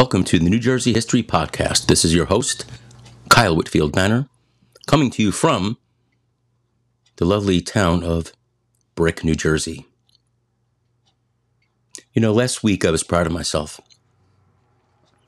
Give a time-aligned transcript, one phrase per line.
[0.00, 1.84] Welcome to the New Jersey History Podcast.
[1.84, 2.64] This is your host,
[3.28, 4.30] Kyle Whitfield Banner,
[4.86, 5.76] coming to you from
[7.16, 8.32] the lovely town of
[8.94, 9.84] Brick, New Jersey.
[12.14, 13.78] You know, last week I was proud of myself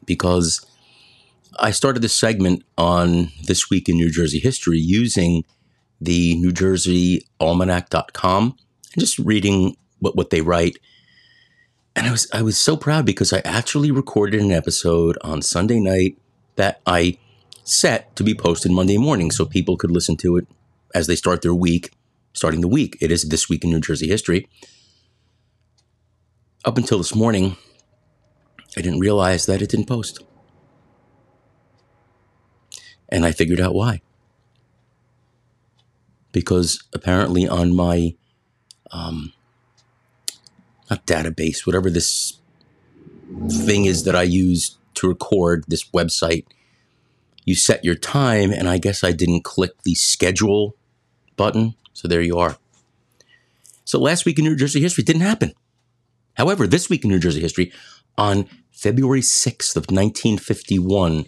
[0.07, 0.65] because
[1.61, 5.45] I started this segment on This Week in New Jersey History using
[6.01, 8.57] the New Jersey Almanac.com
[8.95, 10.79] and just reading what, what they write.
[11.95, 15.79] And I was I was so proud because I actually recorded an episode on Sunday
[15.79, 16.17] night
[16.57, 17.19] that I
[17.65, 20.47] set to be posted Monday morning so people could listen to it
[20.95, 21.93] as they start their week,
[22.33, 22.97] starting the week.
[23.01, 24.49] It is this week in New Jersey history.
[26.65, 27.57] Up until this morning,
[28.77, 30.23] I didn't realize that it didn't post.
[33.09, 34.01] And I figured out why.
[36.31, 38.15] Because apparently on my
[38.91, 39.33] um,
[40.93, 42.39] not database, whatever this
[43.49, 46.45] thing is that I use to record this website,
[47.45, 50.77] you set your time, and I guess I didn't click the schedule
[51.37, 51.75] button.
[51.95, 52.59] So there you are.
[53.85, 55.55] So last week in New Jersey history didn't happen.
[56.35, 57.73] However, this week in New Jersey history,
[58.17, 61.25] on February 6th of 1951,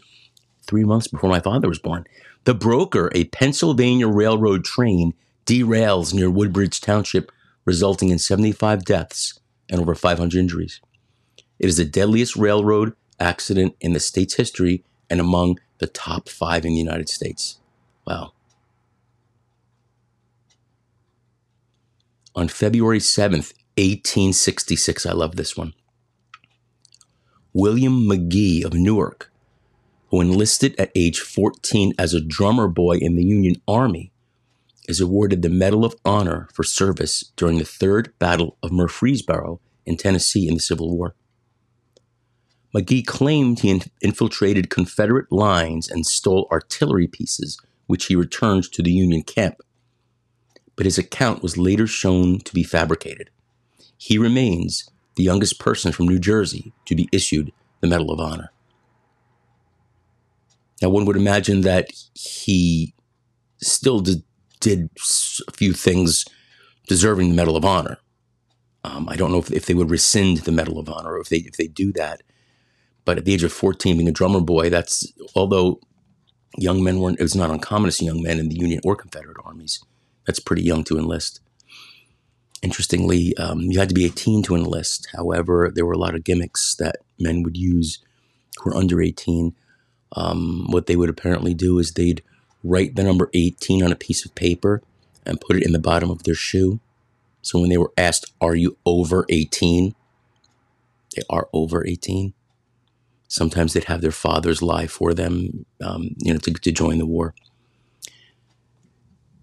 [0.62, 2.05] three months before my father was born,
[2.45, 5.15] the broker, a Pennsylvania Railroad train,
[5.47, 7.33] derails near Woodbridge Township,
[7.65, 10.81] resulting in 75 deaths and over 500 injuries.
[11.59, 16.65] It is the deadliest railroad accident in the state's history and among the top five
[16.65, 17.59] in the United States.
[18.07, 18.33] Wow.
[22.35, 25.75] On February 7th, 1866, I love this one.
[27.53, 29.31] William Magee of Newark,
[30.09, 34.11] who enlisted at age 14 as a drummer boy in the Union Army,
[34.89, 39.97] is awarded the Medal of Honor for service during the Third Battle of Murfreesboro in
[39.97, 41.15] Tennessee in the Civil War.
[42.73, 48.91] Magee claimed he infiltrated Confederate lines and stole artillery pieces, which he returned to the
[48.91, 49.57] Union camp.
[50.77, 53.31] But his account was later shown to be fabricated.
[53.97, 58.51] He remains the youngest person from New Jersey to be issued the Medal of Honor.
[60.83, 62.92] Now, one would imagine that he
[63.63, 64.25] still did,
[64.64, 64.91] did
[65.47, 66.25] a few things
[66.89, 67.98] deserving the Medal of Honor.
[68.83, 71.29] Um, I don't know if, if they would rescind the Medal of Honor or if
[71.29, 72.23] they if they do that.
[73.05, 75.80] But at the age of 14, being a drummer boy, that's although
[76.57, 78.97] young men weren't, it was not uncommon to see young men in the Union or
[78.97, 79.85] Confederate armies.
[80.27, 81.41] That's pretty young to enlist.
[82.63, 85.08] Interestingly, um, you had to be 18 to enlist.
[85.13, 88.02] However, there were a lot of gimmicks that men would use
[88.58, 89.55] who were under 18.
[90.17, 92.23] Um, what they would apparently do is they'd
[92.64, 94.83] write the number 18 on a piece of paper
[95.25, 96.80] and put it in the bottom of their shoe.
[97.42, 99.95] So when they were asked, Are you over 18?
[101.14, 102.33] They are over 18.
[103.29, 107.07] Sometimes they'd have their fathers lie for them, um, you know, to, to join the
[107.07, 107.35] war.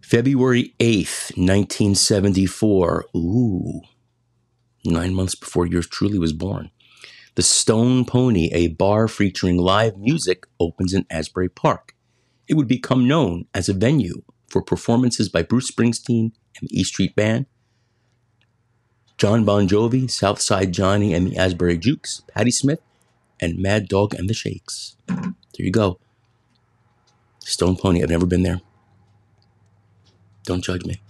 [0.01, 3.05] February 8th, 1974.
[3.15, 3.81] Ooh,
[4.83, 6.69] nine months before yours truly was born.
[7.35, 11.95] The Stone Pony, a bar featuring live music, opens in Asbury Park.
[12.51, 16.83] It would become known as a venue for performances by Bruce Springsteen and the E
[16.83, 17.45] Street Band,
[19.17, 22.81] Jon Bon Jovi, Southside Johnny and the Asbury Jukes, Patti Smith,
[23.39, 24.97] and Mad Dog and the Shakes.
[25.07, 25.97] There you go.
[27.39, 28.03] Stone Pony.
[28.03, 28.59] I've never been there.
[30.43, 31.01] Don't judge me.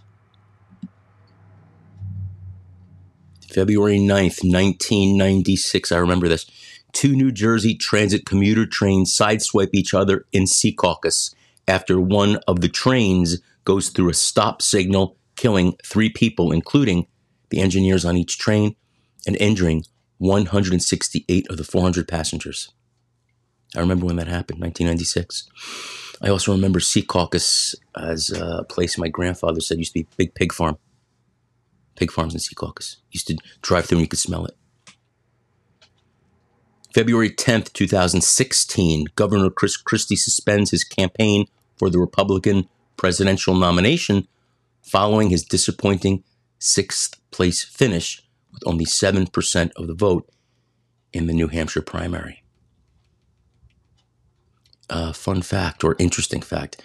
[3.49, 5.91] February 9th, 1996.
[5.91, 6.45] I remember this.
[6.93, 11.33] Two New Jersey transit commuter trains sideswipe each other in Secaucus
[11.67, 17.07] after one of the trains goes through a stop signal, killing three people, including
[17.49, 18.75] the engineers on each train,
[19.25, 19.85] and injuring
[20.17, 22.73] 168 of the 400 passengers.
[23.75, 25.47] I remember when that happened, 1996.
[26.21, 30.53] I also remember Secaucus as a place my grandfather said used to be big pig
[30.53, 30.77] farm.
[31.95, 32.97] Pig farms in Secaucus.
[33.11, 34.55] Used to drive through and you could smell it.
[36.93, 41.47] February 10th, 2016, Governor Chris Christie suspends his campaign
[41.77, 42.67] for the Republican
[42.97, 44.27] presidential nomination
[44.81, 46.23] following his disappointing
[46.59, 48.21] sixth place finish
[48.51, 50.29] with only 7% of the vote
[51.13, 52.43] in the New Hampshire primary.
[54.89, 56.81] A fun fact or interesting fact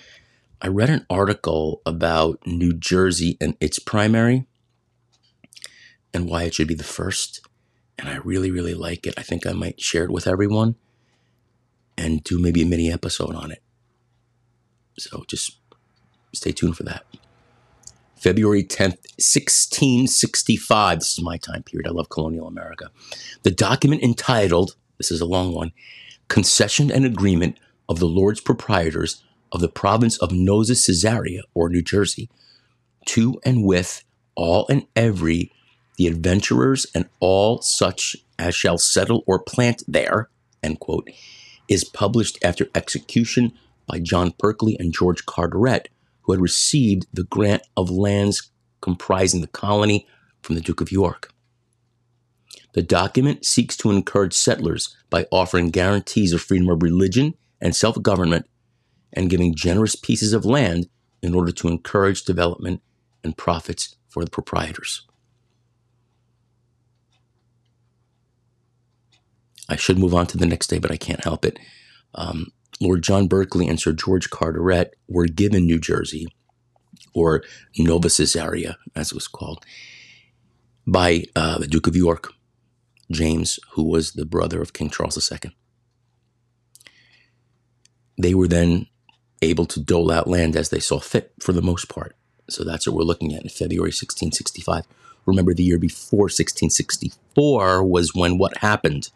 [0.62, 4.47] I read an article about New Jersey and its primary
[6.14, 7.47] and why it should be the first.
[7.98, 9.14] And I really, really like it.
[9.16, 10.76] I think I might share it with everyone
[11.96, 13.62] and do maybe a mini episode on it.
[14.98, 15.58] So just
[16.32, 17.04] stay tuned for that.
[18.16, 20.98] February 10th, 1665.
[20.98, 21.87] This is my time period.
[21.87, 22.90] I love colonial America.
[23.43, 25.72] The document entitled this is a long one,
[26.28, 27.58] concession and agreement
[27.88, 29.22] of the Lords proprietors
[29.52, 32.28] of the province of Nova Caesarea or New Jersey
[33.06, 34.02] to and with
[34.34, 35.52] all and every
[35.96, 40.28] the adventurers and all such as shall settle or plant there,
[40.62, 41.10] end quote,
[41.69, 43.52] is published after execution
[43.87, 45.88] by John Berkeley and George Carteret,
[46.22, 48.50] who had received the grant of lands
[48.81, 50.06] comprising the colony
[50.43, 51.32] from the Duke of York.
[52.75, 58.00] The document seeks to encourage settlers by offering guarantees of freedom of religion and self
[58.02, 58.46] government
[59.12, 60.88] and giving generous pieces of land
[61.22, 62.82] in order to encourage development
[63.25, 65.06] and profits for the proprietors.
[69.68, 71.58] I should move on to the next day, but I can't help it.
[72.14, 76.26] Um, Lord John Berkeley and Sir George Carteret were given New Jersey,
[77.14, 77.42] or
[77.78, 79.64] Nova Caesarea, as it was called,
[80.86, 82.32] by uh, the Duke of York,
[83.10, 85.52] James, who was the brother of King Charles II.
[88.18, 88.86] They were then
[89.42, 92.16] able to dole out land as they saw fit for the most part.
[92.48, 94.84] So that's what we're looking at in February 1665.
[95.26, 99.10] Remember, the year before 1664 was when what happened?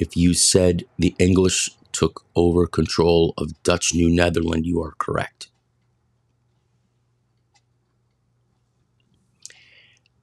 [0.00, 5.48] If you said the English took over control of Dutch New Netherland, you are correct.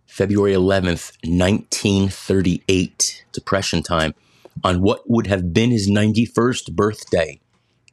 [0.06, 4.13] February 11th, 1938, Depression time,
[4.63, 7.42] on what would have been his 91st birthday,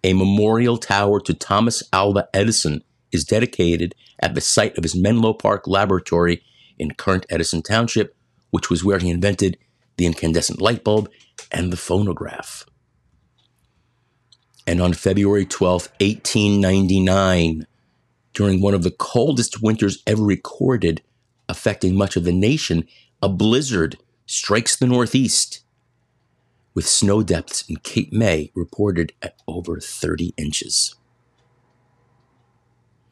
[0.04, 5.32] a memorial tower to Thomas Alva Edison is dedicated at the site of his Menlo
[5.32, 6.44] Park laboratory
[6.78, 8.14] in current Edison Township,
[8.50, 9.58] which was where he invented
[10.02, 11.08] the incandescent light bulb
[11.52, 12.66] and the phonograph.
[14.66, 17.66] And on February 12, 1899,
[18.34, 21.02] during one of the coldest winters ever recorded,
[21.48, 22.88] affecting much of the nation,
[23.22, 23.96] a blizzard
[24.26, 25.62] strikes the Northeast,
[26.74, 30.96] with snow depths in Cape May reported at over 30 inches.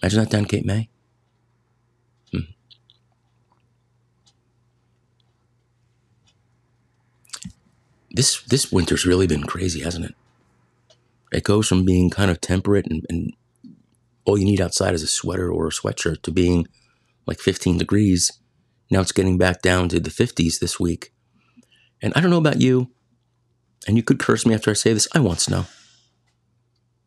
[0.03, 0.89] Imagine that down Cape May.
[8.21, 10.15] This this winter's really been crazy, hasn't it?
[11.33, 13.33] It goes from being kind of temperate and, and
[14.27, 16.69] all you need outside is a sweater or a sweatshirt to being
[17.27, 18.31] like 15 degrees.
[18.91, 21.15] Now it's getting back down to the 50s this week.
[22.03, 22.91] And I don't know about you,
[23.89, 25.09] and you could curse me after I say this.
[25.15, 25.65] I want snow.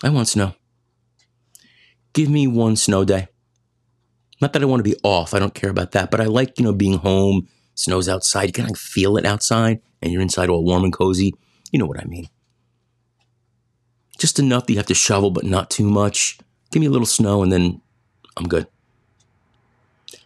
[0.03, 0.55] I want snow.
[2.13, 3.27] Give me one snow day.
[4.41, 5.35] Not that I want to be off.
[5.35, 6.09] I don't care about that.
[6.09, 8.45] But I like, you know, being home, snow's outside.
[8.45, 11.33] You can feel it outside, and you're inside all warm and cozy.
[11.71, 12.27] You know what I mean.
[14.19, 16.37] Just enough that you have to shovel, but not too much.
[16.71, 17.81] Give me a little snow, and then
[18.37, 18.67] I'm good.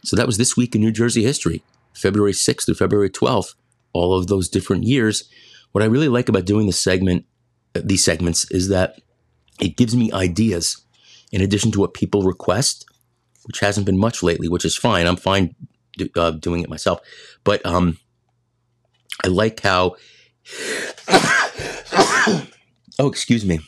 [0.03, 1.63] So that was this week in New Jersey history,
[1.93, 3.53] February 6th through February 12th,
[3.93, 5.29] all of those different years.
[5.71, 7.25] What I really like about doing this segment,
[7.75, 8.99] uh, these segments, is that
[9.59, 10.81] it gives me ideas
[11.31, 12.85] in addition to what people request,
[13.45, 15.05] which hasn't been much lately, which is fine.
[15.05, 15.55] I'm fine
[15.97, 16.99] do, uh, doing it myself,
[17.43, 17.97] but um,
[19.23, 19.95] I like how.
[22.99, 23.59] oh, excuse me.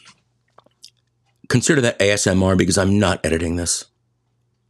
[1.48, 3.86] Consider that ASMR because I'm not editing this.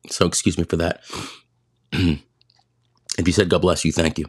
[0.10, 1.02] So excuse me for that.
[1.92, 2.22] if
[3.18, 4.26] you said God bless you, thank you.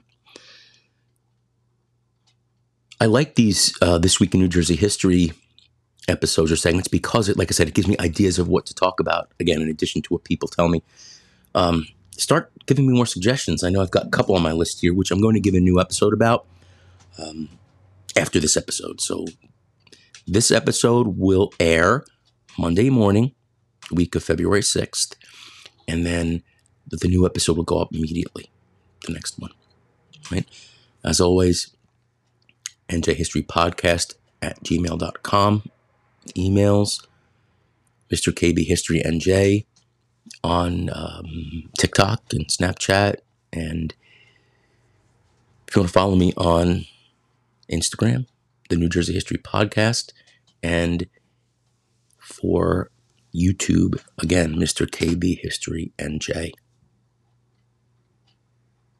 [3.00, 5.32] I like these uh, this week in New Jersey history
[6.08, 8.74] episodes or segments because it, like I said, it gives me ideas of what to
[8.74, 9.32] talk about.
[9.40, 10.82] Again, in addition to what people tell me,
[11.54, 11.86] um,
[12.20, 13.64] start giving me more suggestions.
[13.64, 15.54] I know I've got a couple on my list here, which I'm going to give
[15.54, 16.46] a new episode about
[17.18, 17.48] um,
[18.16, 19.00] after this episode.
[19.00, 19.26] So
[20.26, 22.04] this episode will air
[22.58, 23.32] Monday morning,
[23.90, 25.16] week of February sixth,
[25.88, 26.42] and then
[26.86, 28.50] the new episode will go up immediately,
[29.06, 29.52] the next one.
[30.30, 30.46] Right?
[31.02, 31.74] As always,
[32.88, 35.62] NJ History Podcast at gmail.com.
[36.36, 37.06] Emails,
[38.12, 38.32] Mr.
[38.32, 39.64] KB History NJ
[40.42, 43.16] on um, TikTok and Snapchat.
[43.52, 43.94] And
[45.66, 46.86] if you want to follow me on
[47.70, 48.26] Instagram,
[48.68, 50.12] the New Jersey History Podcast,
[50.62, 51.06] and
[52.18, 52.90] for
[53.34, 54.86] YouTube, again, Mr.
[54.86, 56.52] KB History NJ.